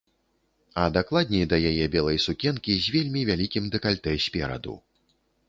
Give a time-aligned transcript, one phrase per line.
[0.83, 4.75] А дакладней, да яе белай сукенкі з вельмі вялікім дэкальтэ спераду.